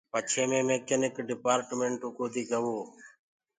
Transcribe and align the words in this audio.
پڇي 0.11 0.43
مي 0.49 0.59
ميڪينيڪل 0.69 1.23
ڊپآرٽمنٽو 1.29 2.07
ڪودي 2.17 2.43
گو۔ 2.49 2.77